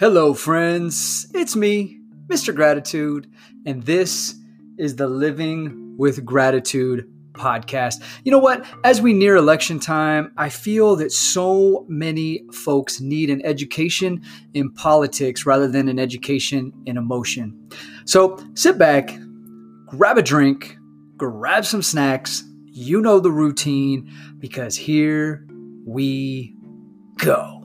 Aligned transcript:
Hello, 0.00 0.32
friends. 0.32 1.26
It's 1.34 1.56
me, 1.56 1.98
Mr. 2.28 2.54
Gratitude, 2.54 3.28
and 3.66 3.82
this 3.82 4.36
is 4.78 4.94
the 4.94 5.08
Living 5.08 5.96
with 5.98 6.24
Gratitude 6.24 7.10
podcast. 7.32 8.00
You 8.22 8.30
know 8.30 8.38
what? 8.38 8.64
As 8.84 9.02
we 9.02 9.12
near 9.12 9.34
election 9.34 9.80
time, 9.80 10.32
I 10.36 10.50
feel 10.50 10.94
that 10.94 11.10
so 11.10 11.84
many 11.88 12.44
folks 12.52 13.00
need 13.00 13.28
an 13.28 13.44
education 13.44 14.22
in 14.54 14.70
politics 14.70 15.44
rather 15.44 15.66
than 15.66 15.88
an 15.88 15.98
education 15.98 16.72
in 16.86 16.96
emotion. 16.96 17.68
So 18.04 18.38
sit 18.54 18.78
back, 18.78 19.18
grab 19.86 20.16
a 20.16 20.22
drink, 20.22 20.78
grab 21.16 21.64
some 21.64 21.82
snacks. 21.82 22.44
You 22.66 23.00
know 23.00 23.18
the 23.18 23.32
routine 23.32 24.08
because 24.38 24.76
here 24.76 25.44
we 25.84 26.54
go. 27.16 27.57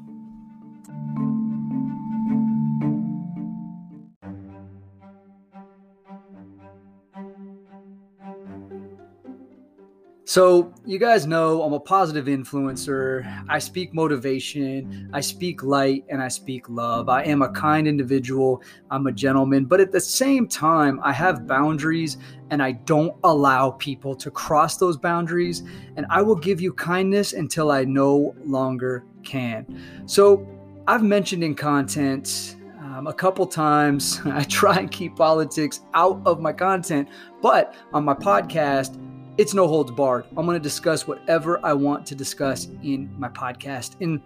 So, 10.33 10.73
you 10.83 10.97
guys 10.97 11.27
know 11.27 11.61
I'm 11.61 11.73
a 11.73 11.79
positive 11.79 12.25
influencer. 12.25 13.45
I 13.47 13.59
speak 13.59 13.93
motivation, 13.93 15.11
I 15.13 15.21
speak 15.21 15.61
light, 15.61 16.05
and 16.09 16.23
I 16.23 16.27
speak 16.27 16.67
love. 16.69 17.07
I 17.07 17.21
am 17.21 17.43
a 17.43 17.49
kind 17.49 17.87
individual, 17.87 18.63
I'm 18.89 19.05
a 19.05 19.11
gentleman, 19.11 19.65
but 19.65 19.79
at 19.79 19.91
the 19.91 19.99
same 19.99 20.47
time, 20.47 20.99
I 21.03 21.13
have 21.13 21.45
boundaries 21.45 22.17
and 22.49 22.63
I 22.63 22.71
don't 22.71 23.15
allow 23.23 23.69
people 23.69 24.15
to 24.15 24.31
cross 24.31 24.77
those 24.77 24.97
boundaries. 24.97 25.61
And 25.97 26.07
I 26.09 26.23
will 26.23 26.38
give 26.38 26.59
you 26.59 26.73
kindness 26.73 27.33
until 27.33 27.69
I 27.69 27.83
no 27.83 28.33
longer 28.43 29.05
can. 29.23 29.67
So, 30.07 30.47
I've 30.88 31.03
mentioned 31.03 31.43
in 31.43 31.53
content 31.53 32.55
um, 32.81 33.05
a 33.05 33.13
couple 33.13 33.45
times, 33.45 34.19
I 34.25 34.45
try 34.45 34.77
and 34.77 34.89
keep 34.89 35.15
politics 35.15 35.81
out 35.93 36.23
of 36.25 36.39
my 36.39 36.53
content, 36.53 37.08
but 37.39 37.75
on 37.93 38.03
my 38.03 38.15
podcast, 38.15 38.99
it's 39.38 39.53
no 39.53 39.67
holds 39.67 39.92
barred. 39.92 40.26
I'm 40.38 40.45
going 40.45 40.58
to 40.58 40.64
discuss 40.64 41.08
whatever 41.08 41.64
I 41.66 41.73
want 41.73 42.06
to 42.08 42.16
discuss 42.16 42.67
in 42.84 43.14
my 43.17 43.30
podcast. 43.30 43.95
And 44.00 44.22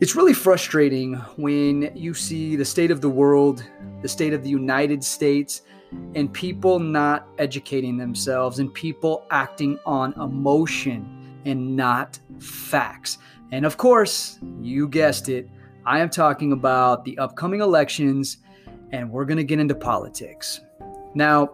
it's 0.00 0.16
really 0.16 0.32
frustrating 0.32 1.14
when 1.36 1.92
you 1.94 2.14
see 2.14 2.56
the 2.56 2.64
state 2.64 2.90
of 2.90 3.00
the 3.00 3.10
world, 3.10 3.62
the 4.00 4.08
state 4.08 4.32
of 4.32 4.42
the 4.42 4.48
United 4.48 5.04
States, 5.04 5.62
and 6.14 6.32
people 6.32 6.78
not 6.78 7.28
educating 7.38 7.98
themselves 7.98 8.58
and 8.58 8.72
people 8.72 9.26
acting 9.30 9.78
on 9.84 10.14
emotion 10.14 11.40
and 11.44 11.76
not 11.76 12.18
facts. 12.40 13.18
And 13.52 13.66
of 13.66 13.76
course, 13.76 14.38
you 14.60 14.88
guessed 14.88 15.28
it, 15.28 15.48
I 15.84 16.00
am 16.00 16.08
talking 16.08 16.52
about 16.52 17.04
the 17.04 17.18
upcoming 17.18 17.60
elections 17.60 18.38
and 18.92 19.10
we're 19.10 19.24
going 19.24 19.36
to 19.36 19.44
get 19.44 19.58
into 19.58 19.74
politics. 19.74 20.60
Now, 21.14 21.50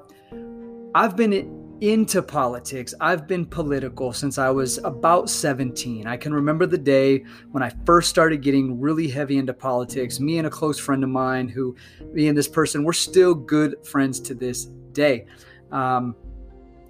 I've 0.94 1.16
been 1.16 1.67
into 1.80 2.22
politics. 2.22 2.94
I've 3.00 3.26
been 3.26 3.46
political 3.46 4.12
since 4.12 4.38
I 4.38 4.50
was 4.50 4.78
about 4.78 5.30
17. 5.30 6.06
I 6.06 6.16
can 6.16 6.34
remember 6.34 6.66
the 6.66 6.78
day 6.78 7.24
when 7.52 7.62
I 7.62 7.72
first 7.86 8.10
started 8.10 8.42
getting 8.42 8.80
really 8.80 9.08
heavy 9.08 9.38
into 9.38 9.54
politics. 9.54 10.18
Me 10.18 10.38
and 10.38 10.46
a 10.46 10.50
close 10.50 10.78
friend 10.78 11.04
of 11.04 11.10
mine, 11.10 11.48
who, 11.48 11.76
me 12.12 12.28
and 12.28 12.36
this 12.36 12.48
person, 12.48 12.84
we're 12.84 12.92
still 12.92 13.34
good 13.34 13.86
friends 13.86 14.18
to 14.20 14.34
this 14.34 14.66
day. 14.92 15.26
Um, 15.70 16.16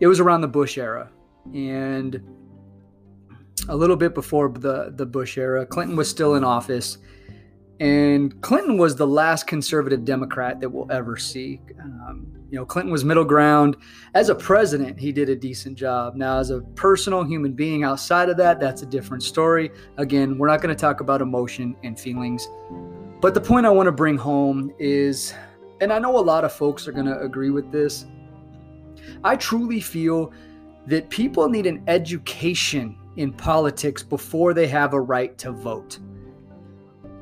it 0.00 0.06
was 0.06 0.20
around 0.20 0.40
the 0.40 0.48
Bush 0.48 0.78
era. 0.78 1.10
And 1.52 2.22
a 3.68 3.76
little 3.76 3.96
bit 3.96 4.14
before 4.14 4.48
the, 4.48 4.92
the 4.96 5.06
Bush 5.06 5.36
era, 5.36 5.66
Clinton 5.66 5.96
was 5.96 6.08
still 6.08 6.36
in 6.36 6.44
office. 6.44 6.98
And 7.80 8.40
Clinton 8.42 8.76
was 8.76 8.96
the 8.96 9.06
last 9.06 9.46
conservative 9.46 10.04
Democrat 10.04 10.58
that 10.60 10.68
we'll 10.68 10.90
ever 10.90 11.16
see. 11.16 11.60
Um, 11.80 12.26
you 12.50 12.58
know, 12.58 12.64
Clinton 12.64 12.90
was 12.90 13.04
middle 13.04 13.24
ground. 13.24 13.76
As 14.14 14.30
a 14.30 14.34
president, 14.34 14.98
he 14.98 15.12
did 15.12 15.28
a 15.28 15.36
decent 15.36 15.76
job. 15.76 16.16
Now, 16.16 16.38
as 16.38 16.50
a 16.50 16.60
personal 16.74 17.22
human 17.22 17.52
being 17.52 17.84
outside 17.84 18.30
of 18.30 18.36
that, 18.38 18.58
that's 18.58 18.82
a 18.82 18.86
different 18.86 19.22
story. 19.22 19.70
Again, 19.96 20.38
we're 20.38 20.48
not 20.48 20.60
going 20.60 20.74
to 20.74 20.80
talk 20.80 21.00
about 21.00 21.20
emotion 21.20 21.76
and 21.84 21.98
feelings. 21.98 22.48
But 23.20 23.34
the 23.34 23.40
point 23.40 23.66
I 23.66 23.70
want 23.70 23.86
to 23.86 23.92
bring 23.92 24.16
home 24.16 24.72
is, 24.78 25.34
and 25.80 25.92
I 25.92 25.98
know 25.98 26.18
a 26.18 26.20
lot 26.20 26.44
of 26.44 26.52
folks 26.52 26.88
are 26.88 26.92
going 26.92 27.06
to 27.06 27.20
agree 27.20 27.50
with 27.50 27.70
this, 27.70 28.06
I 29.22 29.36
truly 29.36 29.80
feel 29.80 30.32
that 30.86 31.10
people 31.10 31.48
need 31.48 31.66
an 31.66 31.82
education 31.86 32.98
in 33.16 33.32
politics 33.32 34.02
before 34.02 34.54
they 34.54 34.66
have 34.66 34.94
a 34.94 35.00
right 35.00 35.36
to 35.38 35.52
vote. 35.52 35.98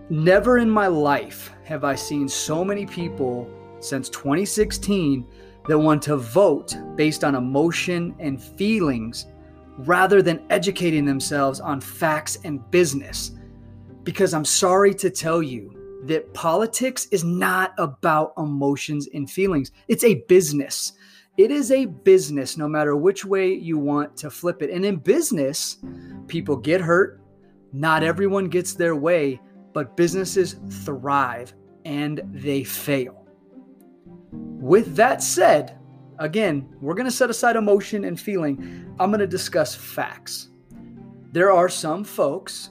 Never 0.09 0.59
in 0.59 0.71
my 0.71 0.87
life 0.87 1.53
have 1.65 1.83
I 1.83 1.97
seen 1.97 2.29
so 2.29 2.65
many 2.65 2.87
people 2.87 3.51
since 3.81 4.09
2016 4.11 5.27
that 5.67 5.77
want 5.77 6.01
to 6.03 6.17
vote 6.17 6.77
based 6.95 7.25
on 7.25 7.35
emotion 7.35 8.15
and 8.21 8.41
feelings 8.41 9.27
rather 9.79 10.23
than 10.23 10.47
educating 10.49 11.05
themselves 11.05 11.59
on 11.59 11.81
facts 11.81 12.39
and 12.45 12.71
business. 12.71 13.33
Because 14.05 14.33
I'm 14.33 14.45
sorry 14.45 14.95
to 14.95 15.11
tell 15.11 15.43
you 15.43 16.01
that 16.05 16.33
politics 16.33 17.09
is 17.11 17.25
not 17.25 17.75
about 17.77 18.33
emotions 18.39 19.09
and 19.13 19.29
feelings, 19.29 19.73
it's 19.89 20.05
a 20.05 20.23
business. 20.29 20.93
It 21.37 21.51
is 21.51 21.73
a 21.73 21.85
business, 21.85 22.57
no 22.57 22.69
matter 22.69 22.97
which 22.97 23.25
way 23.25 23.53
you 23.53 23.77
want 23.77 24.17
to 24.19 24.31
flip 24.31 24.63
it. 24.63 24.71
And 24.71 24.85
in 24.85 24.97
business, 24.97 25.79
people 26.29 26.57
get 26.57 26.81
hurt. 26.81 27.21
Not 27.73 28.05
everyone 28.05 28.47
gets 28.49 28.73
their 28.73 28.95
way, 28.95 29.41
but 29.77 29.95
businesses 29.95 30.57
thrive 30.87 31.53
and 31.85 32.23
they 32.33 32.65
fail. 32.65 33.27
With 34.33 34.97
that 34.97 35.23
said, 35.23 35.79
again, 36.19 36.75
we're 36.81 36.95
going 36.95 37.05
to 37.05 37.11
set 37.11 37.29
aside 37.29 37.57
emotion 37.57 38.05
and 38.05 38.19
feeling. 38.19 38.97
I'm 38.99 39.11
going 39.11 39.21
to 39.21 39.27
discuss 39.27 39.75
facts. 39.75 40.49
There 41.33 41.53
are 41.53 41.69
some 41.69 42.05
folks 42.05 42.71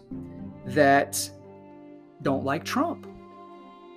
that 0.66 1.30
don't 2.24 2.44
like 2.44 2.64
Trump. 2.64 3.06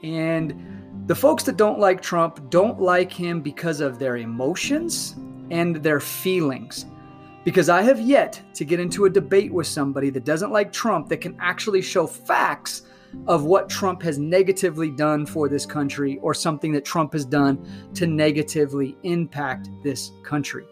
And 0.02 1.06
the 1.06 1.14
folks 1.14 1.44
that 1.44 1.56
don't 1.56 1.78
like 1.78 2.02
Trump 2.02 2.50
don't 2.50 2.78
like 2.78 3.10
him 3.10 3.40
because 3.40 3.80
of 3.80 3.98
their 3.98 4.18
emotions 4.18 5.16
and 5.50 5.76
their 5.76 5.98
feelings. 5.98 6.84
Because 7.48 7.70
I 7.70 7.80
have 7.80 7.98
yet 7.98 8.42
to 8.52 8.64
get 8.66 8.78
into 8.78 9.06
a 9.06 9.10
debate 9.10 9.50
with 9.50 9.66
somebody 9.66 10.10
that 10.10 10.26
doesn't 10.26 10.52
like 10.52 10.70
Trump 10.70 11.08
that 11.08 11.22
can 11.22 11.34
actually 11.40 11.80
show 11.80 12.06
facts 12.06 12.82
of 13.26 13.44
what 13.44 13.70
Trump 13.70 14.02
has 14.02 14.18
negatively 14.18 14.90
done 14.90 15.24
for 15.24 15.48
this 15.48 15.64
country 15.64 16.18
or 16.20 16.34
something 16.34 16.72
that 16.72 16.84
Trump 16.84 17.14
has 17.14 17.24
done 17.24 17.90
to 17.94 18.06
negatively 18.06 18.98
impact 19.02 19.70
this 19.82 20.10
country. 20.22 20.66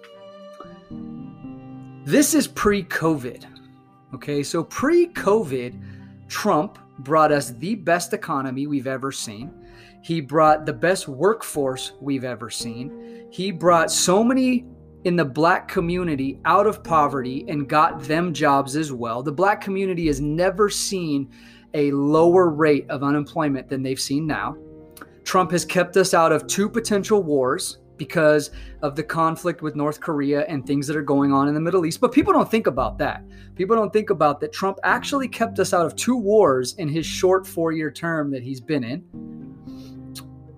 This 2.04 2.34
is 2.34 2.46
pre 2.46 2.84
COVID. 2.84 3.46
Okay, 4.12 4.42
so 4.42 4.62
pre 4.62 5.06
COVID, 5.14 6.28
Trump 6.28 6.78
brought 6.98 7.32
us 7.32 7.52
the 7.52 7.76
best 7.76 8.12
economy 8.12 8.66
we've 8.66 8.86
ever 8.86 9.10
seen. 9.10 9.50
He 10.02 10.20
brought 10.20 10.66
the 10.66 10.74
best 10.74 11.08
workforce 11.08 11.92
we've 12.02 12.24
ever 12.24 12.50
seen. 12.50 13.28
He 13.30 13.50
brought 13.50 13.90
so 13.90 14.22
many 14.22 14.66
in 15.06 15.14
the 15.14 15.24
black 15.24 15.68
community 15.68 16.40
out 16.44 16.66
of 16.66 16.82
poverty 16.82 17.44
and 17.46 17.68
got 17.68 18.02
them 18.02 18.34
jobs 18.34 18.74
as 18.74 18.92
well. 18.92 19.22
The 19.22 19.30
black 19.30 19.60
community 19.60 20.08
has 20.08 20.20
never 20.20 20.68
seen 20.68 21.30
a 21.74 21.92
lower 21.92 22.50
rate 22.50 22.86
of 22.90 23.04
unemployment 23.04 23.68
than 23.68 23.84
they've 23.84 24.00
seen 24.00 24.26
now. 24.26 24.56
Trump 25.22 25.52
has 25.52 25.64
kept 25.64 25.96
us 25.96 26.12
out 26.12 26.32
of 26.32 26.48
two 26.48 26.68
potential 26.68 27.22
wars 27.22 27.78
because 27.96 28.50
of 28.82 28.96
the 28.96 29.02
conflict 29.04 29.62
with 29.62 29.76
North 29.76 30.00
Korea 30.00 30.40
and 30.46 30.66
things 30.66 30.88
that 30.88 30.96
are 30.96 31.02
going 31.02 31.32
on 31.32 31.46
in 31.46 31.54
the 31.54 31.60
Middle 31.60 31.86
East. 31.86 32.00
But 32.00 32.10
people 32.10 32.32
don't 32.32 32.50
think 32.50 32.66
about 32.66 32.98
that. 32.98 33.22
People 33.54 33.76
don't 33.76 33.92
think 33.92 34.10
about 34.10 34.40
that 34.40 34.52
Trump 34.52 34.80
actually 34.82 35.28
kept 35.28 35.60
us 35.60 35.72
out 35.72 35.86
of 35.86 35.94
two 35.94 36.16
wars 36.16 36.74
in 36.78 36.88
his 36.88 37.06
short 37.06 37.46
four 37.46 37.70
year 37.70 37.92
term 37.92 38.28
that 38.32 38.42
he's 38.42 38.60
been 38.60 38.82
in. 38.82 38.98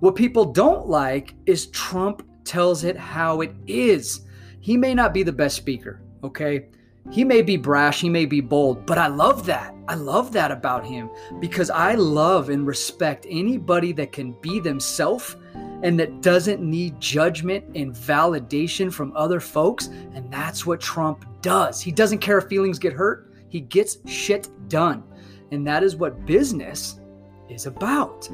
What 0.00 0.16
people 0.16 0.46
don't 0.46 0.88
like 0.88 1.34
is 1.44 1.66
Trump 1.66 2.26
tells 2.44 2.84
it 2.84 2.96
how 2.96 3.42
it 3.42 3.52
is. 3.66 4.24
He 4.68 4.76
may 4.76 4.92
not 4.92 5.14
be 5.14 5.22
the 5.22 5.32
best 5.32 5.56
speaker, 5.56 6.02
okay? 6.22 6.66
He 7.10 7.24
may 7.24 7.40
be 7.40 7.56
brash, 7.56 8.02
he 8.02 8.10
may 8.10 8.26
be 8.26 8.42
bold, 8.42 8.84
but 8.84 8.98
I 8.98 9.06
love 9.06 9.46
that. 9.46 9.74
I 9.88 9.94
love 9.94 10.30
that 10.32 10.50
about 10.50 10.84
him 10.84 11.08
because 11.40 11.70
I 11.70 11.94
love 11.94 12.50
and 12.50 12.66
respect 12.66 13.24
anybody 13.30 13.92
that 13.92 14.12
can 14.12 14.32
be 14.42 14.60
themselves 14.60 15.36
and 15.54 15.98
that 15.98 16.20
doesn't 16.20 16.60
need 16.60 17.00
judgment 17.00 17.64
and 17.74 17.94
validation 17.94 18.92
from 18.92 19.16
other 19.16 19.40
folks. 19.40 19.86
And 19.86 20.30
that's 20.30 20.66
what 20.66 20.82
Trump 20.82 21.24
does. 21.40 21.80
He 21.80 21.90
doesn't 21.90 22.18
care 22.18 22.36
if 22.36 22.48
feelings 22.48 22.78
get 22.78 22.92
hurt, 22.92 23.32
he 23.48 23.60
gets 23.60 24.06
shit 24.06 24.50
done. 24.68 25.02
And 25.50 25.66
that 25.66 25.82
is 25.82 25.96
what 25.96 26.26
business 26.26 27.00
is 27.48 27.64
about. 27.64 28.28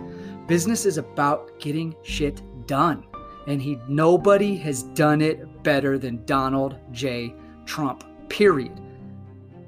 Business 0.48 0.84
is 0.84 0.98
about 0.98 1.60
getting 1.60 1.94
shit 2.02 2.42
done. 2.66 3.04
And 3.46 3.60
he 3.60 3.78
nobody 3.88 4.56
has 4.56 4.82
done 4.82 5.20
it 5.20 5.62
better 5.62 5.98
than 5.98 6.24
Donald 6.24 6.76
J. 6.92 7.34
Trump 7.66 8.04
period. 8.28 8.80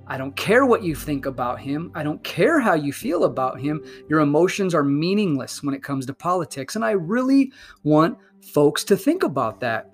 I 0.08 0.16
don't 0.16 0.36
care 0.36 0.66
what 0.66 0.84
you 0.84 0.94
think 0.94 1.26
about 1.26 1.58
him. 1.58 1.90
I 1.94 2.04
don't 2.04 2.22
care 2.22 2.60
how 2.60 2.74
you 2.74 2.92
feel 2.92 3.24
about 3.24 3.60
him. 3.60 3.82
Your 4.08 4.20
emotions 4.20 4.72
are 4.74 4.84
meaningless 4.84 5.62
when 5.62 5.74
it 5.74 5.82
comes 5.82 6.06
to 6.06 6.14
politics. 6.14 6.76
And 6.76 6.84
I 6.84 6.92
really 6.92 7.52
want 7.82 8.16
folks 8.40 8.84
to 8.84 8.96
think 8.96 9.24
about 9.24 9.58
that. 9.60 9.90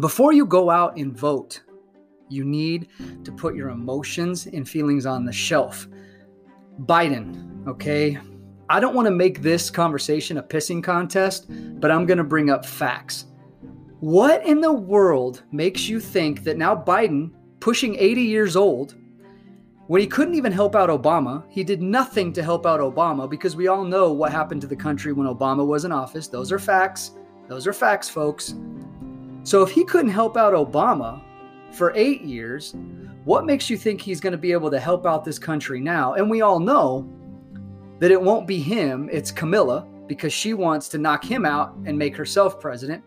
Before 0.00 0.32
you 0.32 0.46
go 0.46 0.70
out 0.70 0.96
and 0.96 1.16
vote, 1.16 1.62
you 2.28 2.44
need 2.44 2.88
to 3.24 3.32
put 3.32 3.56
your 3.56 3.70
emotions 3.70 4.46
and 4.46 4.68
feelings 4.68 5.06
on 5.06 5.24
the 5.24 5.32
shelf. 5.32 5.88
Biden, 6.80 7.66
okay? 7.66 8.18
I 8.72 8.80
don't 8.80 8.94
want 8.94 9.04
to 9.04 9.12
make 9.12 9.42
this 9.42 9.68
conversation 9.68 10.38
a 10.38 10.42
pissing 10.42 10.82
contest, 10.82 11.44
but 11.78 11.90
I'm 11.90 12.06
going 12.06 12.16
to 12.16 12.24
bring 12.24 12.48
up 12.48 12.64
facts. 12.64 13.26
What 14.00 14.46
in 14.46 14.62
the 14.62 14.72
world 14.72 15.42
makes 15.52 15.90
you 15.90 16.00
think 16.00 16.42
that 16.44 16.56
now 16.56 16.74
Biden, 16.74 17.32
pushing 17.60 17.96
80 17.96 18.22
years 18.22 18.56
old, 18.56 18.94
when 19.88 20.00
he 20.00 20.06
couldn't 20.06 20.36
even 20.36 20.52
help 20.52 20.74
out 20.74 20.88
Obama, 20.88 21.44
he 21.50 21.62
did 21.62 21.82
nothing 21.82 22.32
to 22.32 22.42
help 22.42 22.64
out 22.64 22.80
Obama 22.80 23.28
because 23.28 23.54
we 23.54 23.68
all 23.68 23.84
know 23.84 24.10
what 24.10 24.32
happened 24.32 24.62
to 24.62 24.66
the 24.66 24.74
country 24.74 25.12
when 25.12 25.26
Obama 25.26 25.66
was 25.66 25.84
in 25.84 25.92
office. 25.92 26.26
Those 26.26 26.50
are 26.50 26.58
facts. 26.58 27.10
Those 27.48 27.66
are 27.66 27.74
facts, 27.74 28.08
folks. 28.08 28.54
So 29.42 29.62
if 29.62 29.70
he 29.70 29.84
couldn't 29.84 30.12
help 30.12 30.38
out 30.38 30.54
Obama 30.54 31.20
for 31.72 31.92
eight 31.94 32.22
years, 32.22 32.74
what 33.24 33.44
makes 33.44 33.68
you 33.68 33.76
think 33.76 34.00
he's 34.00 34.18
going 34.18 34.32
to 34.32 34.38
be 34.38 34.52
able 34.52 34.70
to 34.70 34.80
help 34.80 35.04
out 35.04 35.26
this 35.26 35.38
country 35.38 35.78
now? 35.78 36.14
And 36.14 36.30
we 36.30 36.40
all 36.40 36.58
know 36.58 37.06
that 38.02 38.10
it 38.10 38.20
won't 38.20 38.48
be 38.48 38.58
him, 38.58 39.08
it's 39.12 39.30
Camilla, 39.30 39.86
because 40.08 40.32
she 40.32 40.54
wants 40.54 40.88
to 40.88 40.98
knock 40.98 41.24
him 41.24 41.46
out 41.46 41.76
and 41.86 41.96
make 41.96 42.16
herself 42.16 42.58
president. 42.58 43.00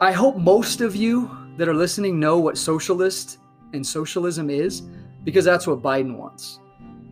I 0.00 0.12
hope 0.12 0.38
most 0.38 0.80
of 0.80 0.96
you 0.96 1.30
that 1.58 1.68
are 1.68 1.74
listening 1.74 2.18
know 2.18 2.38
what 2.38 2.56
socialist 2.56 3.36
and 3.74 3.86
socialism 3.86 4.48
is, 4.48 4.80
because 5.24 5.44
that's 5.44 5.66
what 5.66 5.82
Biden 5.82 6.16
wants. 6.16 6.58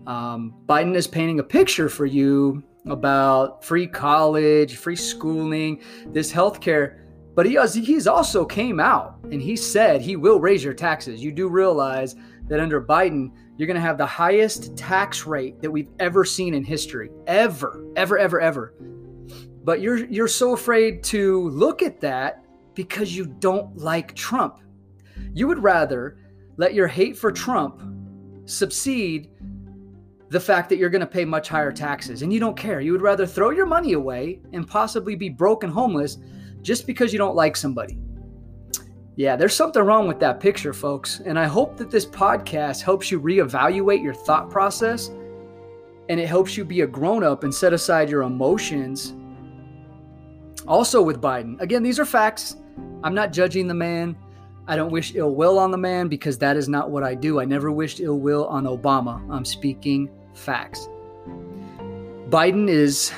Um, 0.06 0.54
Biden 0.66 0.94
is 0.94 1.06
painting 1.06 1.40
a 1.40 1.44
picture 1.44 1.90
for 1.90 2.06
you 2.06 2.62
about 2.86 3.62
free 3.62 3.86
college, 3.86 4.76
free 4.76 4.96
schooling, 4.96 5.82
this 6.06 6.32
healthcare. 6.32 7.00
But 7.34 7.44
he 7.44 7.54
has, 7.56 7.74
he's 7.74 8.06
also 8.06 8.46
came 8.46 8.80
out 8.80 9.18
and 9.24 9.42
he 9.42 9.54
said 9.54 10.00
he 10.00 10.16
will 10.16 10.40
raise 10.40 10.64
your 10.64 10.72
taxes. 10.72 11.22
You 11.22 11.30
do 11.30 11.46
realize 11.46 12.16
that 12.48 12.60
under 12.60 12.82
Biden, 12.82 13.30
you're 13.56 13.66
going 13.66 13.76
to 13.76 13.80
have 13.80 13.98
the 13.98 14.06
highest 14.06 14.76
tax 14.76 15.26
rate 15.26 15.60
that 15.60 15.70
we've 15.70 15.90
ever 15.98 16.24
seen 16.24 16.54
in 16.54 16.64
history, 16.64 17.10
ever, 17.26 17.84
ever, 17.96 18.18
ever, 18.18 18.40
ever. 18.40 18.74
But 19.62 19.80
you're 19.80 20.04
you're 20.06 20.28
so 20.28 20.52
afraid 20.52 21.02
to 21.04 21.48
look 21.50 21.82
at 21.82 22.00
that 22.00 22.44
because 22.74 23.16
you 23.16 23.26
don't 23.26 23.76
like 23.78 24.14
Trump. 24.14 24.58
You 25.32 25.48
would 25.48 25.62
rather 25.62 26.18
let 26.56 26.74
your 26.74 26.86
hate 26.86 27.16
for 27.16 27.32
Trump 27.32 27.80
subside 28.44 29.30
the 30.28 30.40
fact 30.40 30.68
that 30.68 30.76
you're 30.76 30.90
going 30.90 31.00
to 31.00 31.06
pay 31.06 31.24
much 31.24 31.48
higher 31.48 31.72
taxes 31.72 32.22
and 32.22 32.32
you 32.32 32.40
don't 32.40 32.56
care. 32.56 32.80
You 32.80 32.92
would 32.92 33.02
rather 33.02 33.26
throw 33.26 33.50
your 33.50 33.66
money 33.66 33.92
away 33.92 34.40
and 34.52 34.66
possibly 34.66 35.14
be 35.14 35.28
broke 35.28 35.62
and 35.62 35.72
homeless 35.72 36.18
just 36.60 36.86
because 36.86 37.12
you 37.12 37.18
don't 37.18 37.36
like 37.36 37.56
somebody. 37.56 37.98
Yeah, 39.16 39.36
there's 39.36 39.54
something 39.54 39.82
wrong 39.82 40.08
with 40.08 40.18
that 40.20 40.40
picture, 40.40 40.72
folks. 40.72 41.20
And 41.24 41.38
I 41.38 41.46
hope 41.46 41.76
that 41.76 41.90
this 41.90 42.04
podcast 42.04 42.82
helps 42.82 43.10
you 43.10 43.20
reevaluate 43.20 44.02
your 44.02 44.14
thought 44.14 44.50
process 44.50 45.10
and 46.08 46.20
it 46.20 46.26
helps 46.26 46.56
you 46.56 46.64
be 46.64 46.82
a 46.82 46.86
grown 46.86 47.22
up 47.22 47.44
and 47.44 47.54
set 47.54 47.72
aside 47.72 48.10
your 48.10 48.22
emotions. 48.22 49.14
Also, 50.66 51.00
with 51.00 51.20
Biden, 51.20 51.60
again, 51.60 51.82
these 51.82 51.98
are 51.98 52.04
facts. 52.04 52.56
I'm 53.02 53.14
not 53.14 53.32
judging 53.32 53.68
the 53.68 53.74
man. 53.74 54.16
I 54.66 54.76
don't 54.76 54.90
wish 54.90 55.14
ill 55.14 55.34
will 55.34 55.58
on 55.58 55.70
the 55.70 55.78
man 55.78 56.08
because 56.08 56.38
that 56.38 56.56
is 56.56 56.68
not 56.68 56.90
what 56.90 57.02
I 57.02 57.14
do. 57.14 57.38
I 57.38 57.44
never 57.44 57.70
wished 57.70 58.00
ill 58.00 58.18
will 58.18 58.46
on 58.46 58.64
Obama. 58.64 59.22
I'm 59.30 59.44
speaking 59.44 60.10
facts. 60.34 60.88
Biden 62.30 62.68
is, 62.68 63.12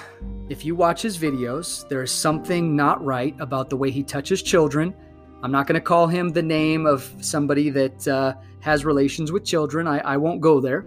if 0.48 0.64
you 0.64 0.74
watch 0.74 1.02
his 1.02 1.16
videos, 1.16 1.88
there 1.88 2.02
is 2.02 2.10
something 2.10 2.74
not 2.74 3.02
right 3.04 3.34
about 3.38 3.70
the 3.70 3.76
way 3.76 3.90
he 3.90 4.02
touches 4.02 4.42
children. 4.42 4.94
I'm 5.42 5.52
not 5.52 5.66
going 5.66 5.74
to 5.74 5.84
call 5.84 6.06
him 6.06 6.30
the 6.30 6.42
name 6.42 6.86
of 6.86 7.12
somebody 7.20 7.70
that 7.70 8.08
uh, 8.08 8.34
has 8.60 8.84
relations 8.84 9.30
with 9.32 9.44
children. 9.44 9.86
I, 9.86 9.98
I 9.98 10.16
won't 10.16 10.40
go 10.40 10.60
there. 10.60 10.82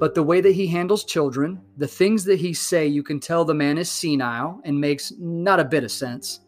But 0.00 0.14
the 0.16 0.22
way 0.22 0.40
that 0.40 0.52
he 0.52 0.66
handles 0.66 1.04
children, 1.04 1.60
the 1.76 1.86
things 1.86 2.24
that 2.24 2.40
he 2.40 2.52
say, 2.54 2.86
you 2.86 3.04
can 3.04 3.20
tell 3.20 3.44
the 3.44 3.54
man 3.54 3.78
is 3.78 3.88
senile 3.88 4.60
and 4.64 4.80
makes 4.80 5.12
not 5.18 5.60
a 5.60 5.64
bit 5.64 5.84
of 5.84 5.92
sense. 5.92 6.40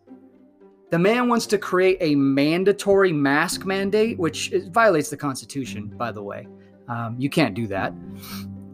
The 0.90 0.98
man 0.98 1.28
wants 1.28 1.46
to 1.46 1.58
create 1.58 1.98
a 2.00 2.14
mandatory 2.16 3.12
mask 3.12 3.64
mandate, 3.64 4.18
which 4.18 4.52
violates 4.70 5.10
the 5.10 5.16
Constitution, 5.16 5.86
by 5.96 6.10
the 6.10 6.22
way. 6.22 6.48
Um, 6.88 7.16
you 7.18 7.30
can't 7.30 7.54
do 7.54 7.66
that. 7.68 7.92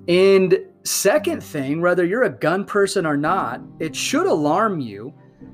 And 0.09 0.59
second 0.85 1.43
thing, 1.43 1.81
whether 1.81 2.05
you're 2.05 2.25
a 2.25 2.31
gun 2.31 2.65
person 2.65 3.05
or 3.05 3.17
not, 3.17 3.61
it 3.79 3.95
should 3.95 4.27
alarm 4.27 4.81
you 4.81 5.13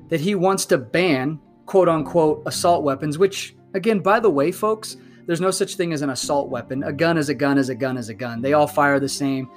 that 0.09 0.21
he 0.21 0.35
wants 0.35 0.67
to 0.67 0.79
ban 0.79 1.41
quote 1.67 1.89
unquote 1.89 2.43
assault 2.47 2.85
weapons, 2.85 3.19
which, 3.19 3.55
again, 3.75 3.99
by 3.99 4.21
the 4.21 4.31
way, 4.31 4.51
folks, 4.51 4.97
there's 5.27 5.41
no 5.41 5.51
such 5.51 5.75
thing 5.75 5.93
as 5.93 6.03
an 6.03 6.11
assault 6.11 6.49
weapon. 6.49 6.85
A 6.85 6.93
gun 6.93 7.19
is 7.19 7.29
a 7.29 7.35
gun 7.35 7.59
is 7.59 7.69
a 7.69 7.75
gun 7.75 7.99
is 7.99 8.09
a 8.09 8.15
gun. 8.15 8.41
They 8.41 8.53
all 8.53 8.67
fire 8.67 9.01
the 9.01 9.09
same. 9.09 9.51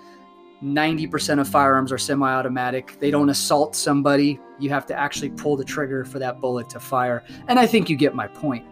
90% 0.63 1.39
of 1.39 1.47
firearms 1.47 1.91
are 1.91 1.97
semi 1.97 2.29
automatic. 2.29 2.99
They 2.99 3.11
don't 3.11 3.29
assault 3.29 3.75
somebody. 3.75 4.39
You 4.59 4.69
have 4.71 4.85
to 4.87 4.99
actually 4.99 5.29
pull 5.29 5.55
the 5.55 5.63
trigger 5.63 6.03
for 6.03 6.19
that 6.19 6.41
bullet 6.41 6.69
to 6.71 6.79
fire. 6.79 7.23
And 7.47 7.57
I 7.57 7.65
think 7.65 7.89
you 7.89 7.95
get 7.95 8.15
my 8.15 8.27
point. 8.27 8.65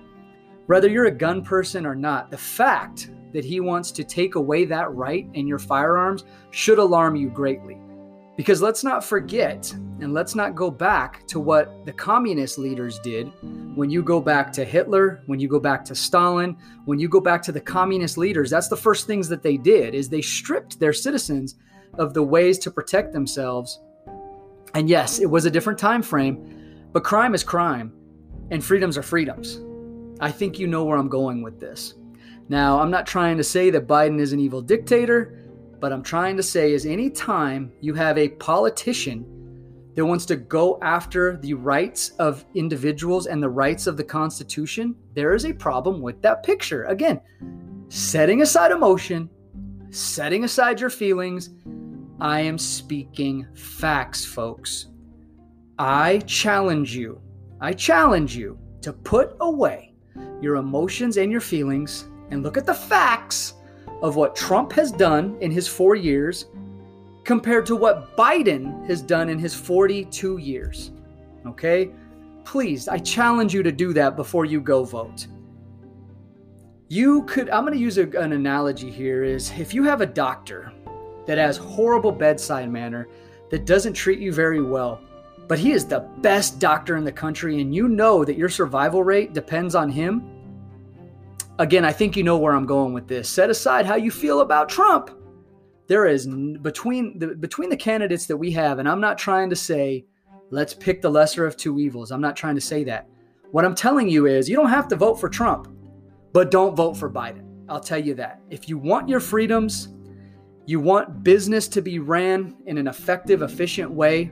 Whether 0.65 0.89
you're 0.89 1.05
a 1.05 1.11
gun 1.11 1.43
person 1.43 1.85
or 1.85 1.95
not, 1.95 2.29
the 2.29 2.37
fact 2.37 3.09
that 3.31 3.45
he 3.45 3.59
wants 3.61 3.91
to 3.91 4.03
take 4.03 4.35
away 4.35 4.65
that 4.65 4.91
right 4.91 5.27
in 5.33 5.47
your 5.47 5.59
firearms 5.59 6.25
should 6.51 6.79
alarm 6.79 7.15
you 7.15 7.29
greatly. 7.29 7.77
Because 8.37 8.61
let's 8.61 8.83
not 8.83 9.03
forget 9.03 9.73
and 9.99 10.13
let's 10.13 10.35
not 10.35 10.55
go 10.55 10.71
back 10.71 11.25
to 11.27 11.39
what 11.39 11.85
the 11.85 11.91
communist 11.91 12.57
leaders 12.59 12.99
did 12.99 13.31
when 13.75 13.89
you 13.89 14.01
go 14.01 14.21
back 14.21 14.51
to 14.53 14.63
Hitler, 14.63 15.21
when 15.25 15.39
you 15.39 15.47
go 15.47 15.59
back 15.59 15.83
to 15.85 15.95
Stalin, 15.95 16.55
when 16.85 16.99
you 16.99 17.09
go 17.09 17.19
back 17.19 17.41
to 17.43 17.51
the 17.51 17.59
communist 17.59 18.17
leaders, 18.17 18.49
that's 18.49 18.69
the 18.69 18.77
first 18.77 19.07
things 19.07 19.27
that 19.29 19.43
they 19.43 19.57
did 19.57 19.93
is 19.93 20.07
they 20.07 20.21
stripped 20.21 20.79
their 20.79 20.93
citizens 20.93 21.55
of 21.97 22.13
the 22.13 22.23
ways 22.23 22.59
to 22.59 22.71
protect 22.71 23.11
themselves. 23.11 23.79
And 24.73 24.87
yes, 24.87 25.19
it 25.19 25.25
was 25.25 25.45
a 25.45 25.51
different 25.51 25.79
time 25.79 26.01
frame, 26.01 26.87
but 26.91 27.03
crime 27.03 27.33
is 27.33 27.43
crime 27.43 27.91
and 28.51 28.63
freedoms 28.63 28.97
are 28.97 29.03
freedoms. 29.03 29.59
I 30.19 30.31
think 30.31 30.57
you 30.57 30.67
know 30.67 30.83
where 30.83 30.97
I'm 30.97 31.09
going 31.09 31.41
with 31.41 31.59
this. 31.59 31.95
Now, 32.49 32.79
I'm 32.79 32.91
not 32.91 33.05
trying 33.05 33.37
to 33.37 33.43
say 33.43 33.69
that 33.71 33.87
Biden 33.87 34.19
is 34.19 34.33
an 34.33 34.39
evil 34.39 34.61
dictator, 34.61 35.37
but 35.79 35.93
I'm 35.93 36.03
trying 36.03 36.37
to 36.37 36.43
say 36.43 36.73
is 36.73 36.85
anytime 36.85 37.71
you 37.81 37.93
have 37.93 38.17
a 38.17 38.29
politician 38.29 39.25
that 39.95 40.05
wants 40.05 40.25
to 40.27 40.35
go 40.35 40.79
after 40.81 41.37
the 41.37 41.53
rights 41.53 42.09
of 42.19 42.45
individuals 42.53 43.25
and 43.27 43.41
the 43.41 43.49
rights 43.49 43.87
of 43.87 43.97
the 43.97 44.03
Constitution, 44.03 44.95
there 45.13 45.33
is 45.33 45.45
a 45.45 45.53
problem 45.53 46.01
with 46.01 46.21
that 46.21 46.43
picture. 46.43 46.85
Again, 46.85 47.19
setting 47.89 48.41
aside 48.41 48.71
emotion, 48.71 49.29
setting 49.89 50.43
aside 50.43 50.79
your 50.79 50.89
feelings, 50.89 51.49
I 52.19 52.41
am 52.41 52.57
speaking 52.57 53.47
facts, 53.55 54.25
folks. 54.25 54.87
I 55.79 56.19
challenge 56.19 56.95
you, 56.95 57.21
I 57.61 57.73
challenge 57.73 58.35
you 58.35 58.57
to 58.81 58.93
put 58.93 59.35
away 59.39 59.95
your 60.41 60.55
emotions 60.55 61.17
and 61.17 61.31
your 61.31 61.41
feelings 61.41 62.07
and 62.31 62.43
look 62.43 62.57
at 62.57 62.65
the 62.65 62.73
facts 62.73 63.53
of 64.01 64.15
what 64.15 64.35
Trump 64.35 64.71
has 64.73 64.91
done 64.91 65.37
in 65.41 65.51
his 65.51 65.67
four 65.67 65.95
years 65.95 66.45
compared 67.23 67.65
to 67.65 67.75
what 67.75 68.15
Biden 68.15 68.85
has 68.87 69.01
done 69.01 69.29
in 69.29 69.39
his 69.39 69.53
42 69.53 70.37
years. 70.37 70.91
Okay? 71.45 71.91
Please, 72.45 72.87
I 72.87 72.97
challenge 72.99 73.53
you 73.53 73.63
to 73.63 73.71
do 73.71 73.93
that 73.93 74.15
before 74.15 74.45
you 74.45 74.61
go 74.61 74.83
vote. 74.83 75.27
You 76.89 77.23
could, 77.23 77.49
I'm 77.49 77.65
going 77.65 77.73
to 77.73 77.79
use 77.79 77.97
a, 77.97 78.09
an 78.11 78.31
analogy 78.31 78.89
here 78.89 79.23
is 79.23 79.51
if 79.59 79.73
you 79.73 79.83
have 79.83 79.99
a 79.99 80.05
doctor 80.05 80.71
that 81.25 81.37
has 81.37 81.57
horrible 81.57 82.13
bedside 82.13 82.71
manner, 82.71 83.07
that 83.49 83.65
doesn't 83.65 83.93
treat 83.93 84.19
you 84.19 84.31
very 84.33 84.61
well, 84.61 85.01
but 85.47 85.59
he 85.59 85.71
is 85.71 85.85
the 85.85 85.99
best 86.21 86.59
doctor 86.59 86.97
in 86.97 87.03
the 87.03 87.11
country, 87.11 87.61
and 87.61 87.73
you 87.73 87.87
know 87.87 88.25
that 88.25 88.37
your 88.37 88.49
survival 88.49 89.03
rate 89.03 89.33
depends 89.33 89.75
on 89.75 89.89
him. 89.89 90.23
Again, 91.59 91.85
I 91.85 91.91
think 91.91 92.15
you 92.15 92.23
know 92.23 92.37
where 92.37 92.53
I'm 92.53 92.65
going 92.65 92.93
with 92.93 93.07
this. 93.07 93.27
Set 93.27 93.49
aside 93.49 93.85
how 93.85 93.95
you 93.95 94.11
feel 94.11 94.41
about 94.41 94.69
Trump. 94.69 95.11
There 95.87 96.05
is 96.05 96.27
between 96.61 97.17
the 97.17 97.29
between 97.29 97.69
the 97.69 97.77
candidates 97.77 98.25
that 98.27 98.37
we 98.37 98.51
have, 98.51 98.79
and 98.79 98.87
I'm 98.87 99.01
not 99.01 99.17
trying 99.17 99.49
to 99.49 99.55
say 99.55 100.05
let's 100.51 100.73
pick 100.73 101.01
the 101.01 101.09
lesser 101.09 101.45
of 101.45 101.57
two 101.57 101.79
evils. 101.79 102.11
I'm 102.11 102.21
not 102.21 102.35
trying 102.35 102.55
to 102.55 102.61
say 102.61 102.83
that. 102.85 103.09
What 103.51 103.65
I'm 103.65 103.75
telling 103.75 104.09
you 104.09 104.27
is 104.27 104.49
you 104.49 104.55
don't 104.55 104.69
have 104.69 104.87
to 104.89 104.95
vote 104.95 105.15
for 105.15 105.29
Trump, 105.29 105.67
but 106.33 106.51
don't 106.51 106.75
vote 106.75 106.95
for 106.95 107.09
Biden. 107.09 107.43
I'll 107.69 107.79
tell 107.79 107.99
you 107.99 108.13
that. 108.15 108.41
If 108.49 108.69
you 108.69 108.77
want 108.77 109.09
your 109.09 109.19
freedoms, 109.19 109.89
you 110.65 110.79
want 110.79 111.23
business 111.23 111.67
to 111.69 111.81
be 111.81 111.99
ran 111.99 112.55
in 112.65 112.77
an 112.77 112.87
effective, 112.87 113.41
efficient 113.41 113.89
way, 113.89 114.31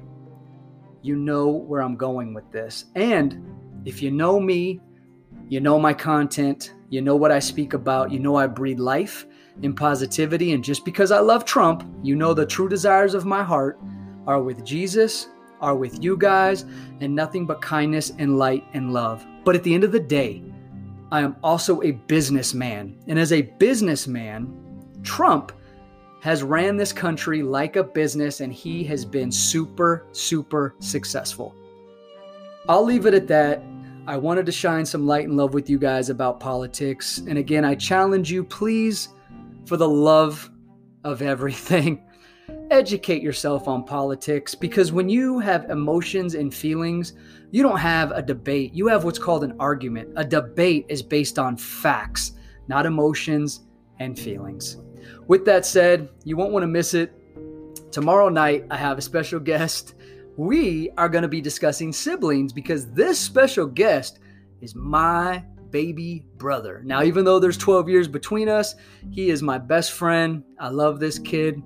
you 1.02 1.16
know 1.16 1.48
where 1.48 1.82
I'm 1.82 1.96
going 1.96 2.34
with 2.34 2.52
this. 2.52 2.86
And 2.96 3.42
if 3.86 4.02
you 4.02 4.12
know 4.12 4.40
me, 4.40 4.82
you 5.48 5.60
know 5.60 5.80
my 5.80 5.94
content, 5.94 6.74
You 6.96 7.02
know 7.02 7.18
what 7.18 7.30
I 7.30 7.40
speak 7.40 7.74
about. 7.74 8.10
You 8.10 8.20
know 8.20 8.38
I 8.38 8.48
breathe 8.48 8.80
life 8.80 9.26
and 9.62 9.76
positivity. 9.76 10.54
And 10.54 10.64
just 10.64 10.86
because 10.86 11.12
I 11.12 11.20
love 11.20 11.44
Trump, 11.44 11.86
you 12.02 12.16
know 12.16 12.34
the 12.34 12.46
true 12.46 12.70
desires 12.70 13.14
of 13.14 13.26
my 13.26 13.44
heart 13.44 13.78
are 14.26 14.42
with 14.42 14.64
Jesus, 14.64 15.28
are 15.60 15.76
with 15.76 16.02
you 16.02 16.16
guys, 16.16 16.64
and 17.02 17.14
nothing 17.14 17.46
but 17.46 17.62
kindness 17.62 18.14
and 18.18 18.38
light 18.38 18.64
and 18.74 18.94
love. 18.94 19.28
But 19.44 19.58
at 19.58 19.64
the 19.64 19.74
end 19.74 19.84
of 19.84 19.92
the 19.92 20.00
day, 20.00 20.42
I 21.12 21.20
am 21.20 21.36
also 21.44 21.82
a 21.82 21.92
businessman. 21.92 22.98
And 23.10 23.20
as 23.20 23.34
a 23.34 23.42
businessman, 23.42 25.02
Trump 25.04 25.52
has 26.22 26.44
ran 26.44 26.78
this 26.78 26.94
country 26.94 27.44
like 27.44 27.76
a 27.76 27.84
business 27.84 28.40
and 28.40 28.54
he 28.54 28.86
has 28.86 29.04
been 29.04 29.34
super, 29.34 30.06
super 30.14 30.76
successful. 30.80 31.54
I'll 32.70 32.86
leave 32.86 33.06
it 33.06 33.14
at 33.14 33.28
that. 33.28 33.62
I 34.08 34.18
wanted 34.18 34.46
to 34.46 34.52
shine 34.52 34.86
some 34.86 35.08
light 35.08 35.28
and 35.28 35.36
love 35.36 35.56
with 35.56 35.68
you 35.68 35.80
guys 35.80 36.10
about 36.12 36.40
politics. 36.40 37.24
And 37.28 37.40
again, 37.40 37.66
I 37.66 37.74
challenge 37.74 38.32
you, 38.32 38.44
please, 38.44 39.10
for 39.66 39.78
the 39.78 39.90
love 39.90 40.52
of 41.04 41.24
everything, 41.24 42.04
educate 42.70 43.24
yourself 43.24 43.68
on 43.68 43.84
politics 43.84 44.54
because 44.54 44.92
when 44.92 45.10
you 45.10 45.40
have 45.40 45.72
emotions 45.72 46.36
and 46.36 46.54
feelings, 46.54 47.14
you 47.50 47.64
don't 47.64 47.80
have 47.80 48.12
a 48.12 48.22
debate. 48.22 48.76
You 48.76 48.88
have 48.88 49.06
what's 49.06 49.18
called 49.18 49.44
an 49.44 49.56
argument. 49.60 50.10
A 50.18 50.24
debate 50.24 50.86
is 50.88 51.02
based 51.02 51.40
on 51.40 51.58
facts, 51.58 52.34
not 52.68 52.86
emotions 52.86 53.62
and 54.00 54.18
feelings. 54.20 54.78
With 55.28 55.46
that 55.46 55.66
said, 55.66 56.10
you 56.24 56.38
won't 56.38 56.52
want 56.52 56.62
to 56.62 56.68
miss 56.68 56.94
it. 56.94 57.12
Tomorrow 57.92 58.30
night, 58.30 58.66
I 58.70 58.78
have 58.78 59.00
a 59.00 59.02
special 59.02 59.40
guest. 59.40 59.96
We 60.38 60.90
are 60.98 61.10
going 61.10 61.22
to 61.22 61.28
be 61.28 61.42
discussing 61.42 61.94
siblings 61.94 62.54
because 62.54 62.92
this 62.92 63.20
special 63.20 63.66
guest 63.66 64.20
is 64.62 64.76
my 64.76 65.44
baby 65.70 66.26
brother. 66.38 66.82
Now, 66.86 67.04
even 67.04 67.26
though 67.26 67.40
there's 67.40 67.58
12 67.58 67.90
years 67.90 68.08
between 68.08 68.50
us, 68.50 68.76
he 69.12 69.30
is 69.30 69.42
my 69.42 69.58
best 69.58 69.92
friend. 69.92 70.44
I 70.60 70.70
love 70.70 71.00
this 71.00 71.20
kid. 71.20 71.62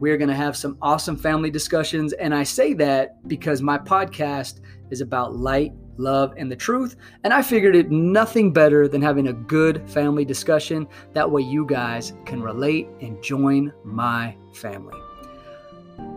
We're 0.00 0.16
going 0.16 0.28
to 0.28 0.34
have 0.34 0.56
some 0.56 0.78
awesome 0.80 1.16
family 1.16 1.50
discussions. 1.50 2.12
And 2.14 2.34
I 2.34 2.42
say 2.42 2.72
that 2.74 3.26
because 3.28 3.62
my 3.62 3.78
podcast 3.78 4.60
is 4.90 5.00
about 5.00 5.36
light 5.36 5.72
love, 6.00 6.34
and 6.36 6.50
the 6.50 6.56
truth. 6.56 6.96
And 7.22 7.32
I 7.32 7.42
figured 7.42 7.76
it 7.76 7.90
nothing 7.90 8.52
better 8.52 8.88
than 8.88 9.02
having 9.02 9.28
a 9.28 9.32
good 9.32 9.88
family 9.88 10.24
discussion. 10.24 10.88
That 11.12 11.30
way, 11.30 11.42
you 11.42 11.66
guys 11.66 12.14
can 12.24 12.42
relate 12.42 12.88
and 13.00 13.22
join 13.22 13.72
my 13.84 14.34
family. 14.54 14.98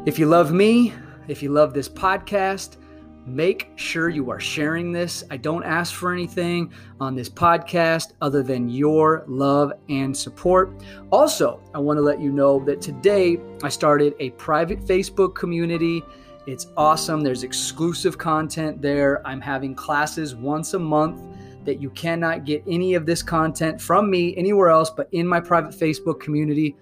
If 0.05 0.17
you 0.17 0.25
love 0.25 0.51
me, 0.51 0.93
if 1.27 1.43
you 1.43 1.49
love 1.49 1.73
this 1.73 1.89
podcast, 1.89 2.77
make 3.25 3.71
sure 3.75 4.09
you 4.09 4.29
are 4.29 4.39
sharing 4.39 4.91
this. 4.91 5.23
I 5.31 5.37
don't 5.37 5.63
ask 5.63 5.93
for 5.93 6.11
anything 6.11 6.73
on 6.99 7.15
this 7.15 7.29
podcast 7.29 8.13
other 8.21 8.43
than 8.43 8.69
your 8.69 9.23
love 9.27 9.73
and 9.89 10.15
support. 10.15 10.73
Also, 11.11 11.61
I 11.73 11.79
want 11.79 11.97
to 11.97 12.01
let 12.01 12.19
you 12.19 12.31
know 12.31 12.63
that 12.65 12.81
today 12.81 13.39
I 13.63 13.69
started 13.69 14.13
a 14.19 14.31
private 14.31 14.79
Facebook 14.81 15.35
community 15.35 16.03
it's 16.45 16.67
awesome. 16.75 17.21
There's 17.21 17.43
exclusive 17.43 18.17
content 18.17 18.81
there. 18.81 19.25
I'm 19.25 19.39
having 19.39 19.75
classes 19.75 20.35
once 20.35 20.73
a 20.73 20.79
month 20.79 21.21
that 21.63 21.81
you 21.81 21.89
cannot 21.91 22.43
get 22.43 22.61
any 22.67 22.95
of 22.95 23.05
this 23.05 23.23
content 23.23 23.79
from 23.79 24.09
me 24.09 24.35
anywhere 24.35 24.67
else 24.67 24.89
but 24.89 25.07
in 25.13 25.25
my 25.25 25.39
private 25.39 25.73
Facebook 25.73 26.19
community. 26.19 26.75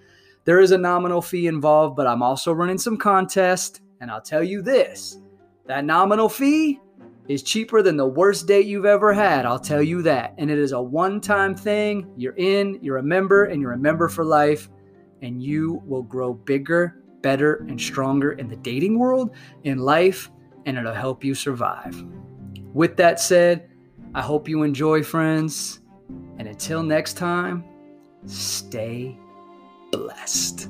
There 0.45 0.60
is 0.60 0.71
a 0.71 0.77
nominal 0.77 1.21
fee 1.21 1.45
involved, 1.45 1.95
but 1.95 2.07
I'm 2.07 2.24
also 2.24 2.51
running 2.51 2.79
some 2.79 2.98
contest. 2.98 3.80
And 4.01 4.12
I'll 4.12 4.22
tell 4.22 4.43
you 4.43 4.62
this 4.62 5.20
that 5.67 5.86
nominal 5.86 6.27
fee 6.27 6.79
is 7.27 7.43
cheaper 7.43 7.81
than 7.81 7.96
the 7.96 8.05
worst 8.05 8.48
date 8.48 8.65
you've 8.65 8.86
ever 8.86 9.13
had. 9.13 9.46
I'll 9.46 9.60
tell 9.60 9.81
you 9.81 10.01
that. 10.01 10.34
And 10.38 10.51
it 10.51 10.58
is 10.58 10.74
a 10.74 10.81
one 10.81 11.22
time 11.22 11.55
thing. 11.55 12.12
You're 12.17 12.36
in, 12.36 12.79
you're 12.81 12.98
a 12.98 13.03
member, 13.03 13.46
and 13.46 13.62
you're 13.62 13.74
a 13.74 13.77
member 13.77 14.10
for 14.10 14.25
life. 14.25 14.70
And 15.22 15.41
you 15.41 15.81
will 15.86 16.01
grow 16.01 16.34
bigger 16.34 17.01
better 17.22 17.65
and 17.70 17.79
stronger 17.79 18.34
in 18.34 18.48
the 18.48 18.55
dating 18.58 18.98
world, 18.98 19.36
in 19.63 19.77
life, 19.77 20.31
and 20.65 20.77
it'll 20.77 20.93
help 20.93 21.24
you 21.24 21.36
survive. 21.36 22.03
With 22.74 22.98
that 22.98 23.20
said, 23.20 23.70
I 24.13 24.22
hope 24.22 24.50
you 24.50 24.63
enjoy, 24.63 25.03
friends. 25.03 25.79
And 26.38 26.48
until 26.48 26.84
next 26.84 27.13
time, 27.13 27.63
stay 28.25 29.17
blessed. 29.91 30.70